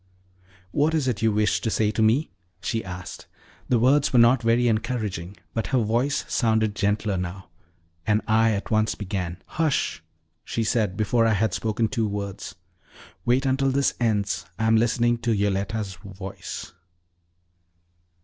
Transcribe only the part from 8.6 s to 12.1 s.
once began. "Hush," she said, before I had spoken two